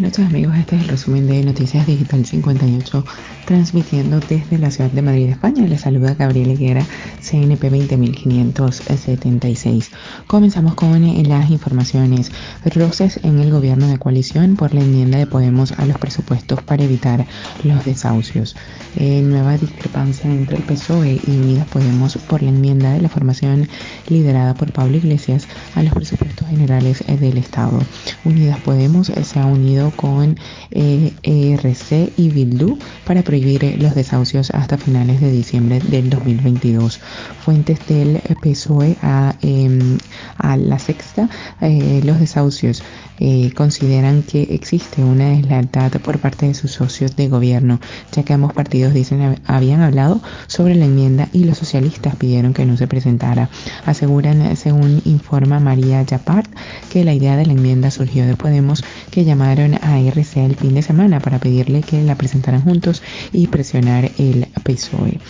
[0.00, 3.04] noches amigos, este es el resumen de Noticias Digital 58
[3.46, 5.66] transmitiendo desde la ciudad de Madrid, España.
[5.66, 6.84] Les saluda Gabriel Higuera,
[7.24, 9.90] CNP 20576.
[10.26, 12.30] Comenzamos con eh, las informaciones.
[12.64, 16.84] Roces en el gobierno de coalición por la enmienda de Podemos a los presupuestos para
[16.84, 17.26] evitar
[17.62, 18.56] los desahucios.
[18.96, 23.66] Eh, nueva discrepancia entre el PSOE y Unidas Podemos por la enmienda de la formación
[24.08, 27.80] liderada por Pablo Iglesias a los presupuestos generales eh, del Estado.
[28.24, 30.36] Unidas Podemos se ha unido con
[30.70, 37.00] ERC y Bildu para prohibir los desahucios hasta finales de diciembre del 2022.
[37.44, 39.98] Fuentes del PSOE a, em,
[40.44, 41.28] a la sexta,
[41.60, 42.82] eh, los desahucios
[43.18, 47.80] eh, consideran que existe una deslealtad por parte de sus socios de gobierno,
[48.12, 52.66] ya que ambos partidos dicen habían hablado sobre la enmienda y los socialistas pidieron que
[52.66, 53.48] no se presentara.
[53.86, 56.50] Aseguran, según informa María Yapart,
[56.90, 60.74] que la idea de la enmienda surgió de Podemos, que llamaron a RC el fin
[60.74, 65.20] de semana para pedirle que la presentaran juntos y presionar el PSOE.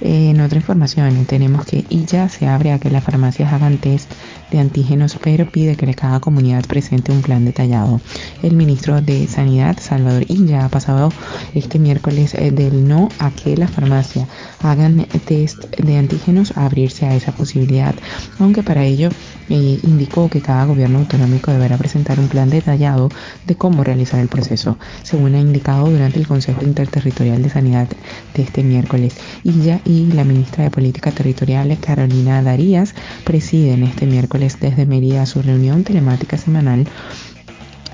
[0.00, 4.10] En otra información tenemos que ya se abre a que las farmacias hagan test
[4.50, 8.00] de antígenos, pero pide que cada comunidad presente un plan detallado.
[8.42, 11.12] El ministro de Sanidad, Salvador Illa, ha pasado
[11.54, 14.26] este miércoles eh, del no a que las farmacias
[14.62, 17.94] hagan test de antígenos a abrirse a esa posibilidad,
[18.38, 19.10] aunque para ello
[19.48, 23.08] eh, indicó que cada gobierno autonómico deberá presentar un plan detallado
[23.46, 27.88] de cómo realizar el proceso, según ha indicado durante el Consejo Interterritorial de Sanidad
[28.34, 29.16] de este miércoles.
[29.44, 35.42] Illa y la ministra de Política Territorial, Carolina Darías, presiden este miércoles desde Mérida su
[35.42, 36.86] reunión telemática semanal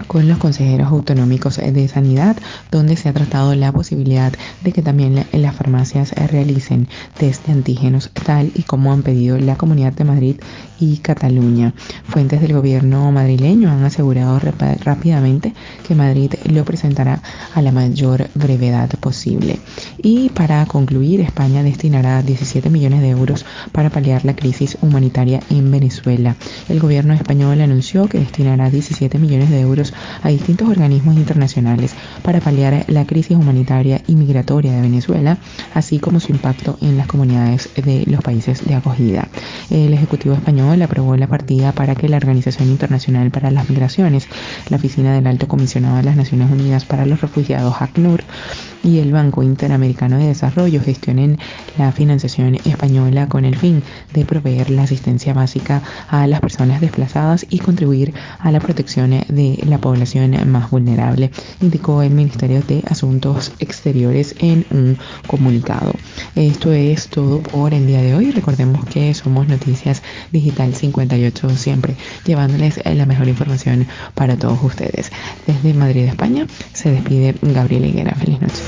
[0.07, 2.37] con los consejeros autonómicos de sanidad,
[2.71, 4.33] donde se ha tratado la posibilidad
[4.63, 9.57] de que también las farmacias realicen test de antígenos, tal y como han pedido la
[9.57, 10.37] Comunidad de Madrid
[10.81, 11.75] y Cataluña.
[12.09, 14.41] Fuentes del gobierno madrileño han asegurado
[14.85, 15.55] rápidamente
[15.87, 17.23] que Madrid lo presentará
[17.55, 19.59] a la mayor brevedad posible.
[19.99, 25.71] Y para concluir, España destinará 17 millones de euros para paliar la crisis humanitaria en
[25.71, 26.37] Venezuela.
[26.69, 29.88] El gobierno español anunció que destinará 17 millones de euros
[30.23, 35.39] a distintos organismos internacionales para paliar la crisis humanitaria y migratoria de Venezuela,
[35.75, 39.29] así como su impacto en las comunidades de los países de acogida.
[39.71, 44.29] El Ejecutivo español aprobó la partida para que la Organización Internacional para las Migraciones,
[44.69, 48.23] la Oficina del Alto Comisionado de las Naciones Unidas para los Refugiados, ACNUR,
[48.83, 51.39] y el Banco Interamericano de Desarrollo gestionen
[51.77, 57.47] la financiación española con el fin de proveer la asistencia básica a las personas desplazadas
[57.49, 61.31] y contribuir a la protección de la población más vulnerable,
[61.61, 65.93] indicó el Ministerio de Asuntos Exteriores en un comunicado.
[66.35, 68.31] Esto es todo por el día de hoy.
[68.31, 70.03] Recordemos que somos Noticias
[70.33, 75.11] Digital 58 siempre llevándoles la mejor información para todos ustedes.
[75.47, 78.15] Desde Madrid, España, se despide Gabriel Higuera.
[78.15, 78.68] Feliz noche.